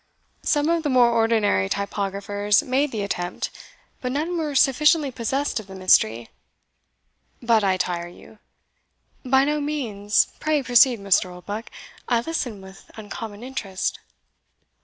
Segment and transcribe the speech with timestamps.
[0.41, 3.51] Some of the more ordinary typographers made the attempt:
[4.01, 6.29] but none were sufficiently possessed of the mystery
[7.39, 8.39] But I tire you."
[9.23, 11.29] "By no means; pray, proceed, Mr.
[11.31, 11.69] Oldbuck
[12.09, 13.99] I listen with uncommon interest."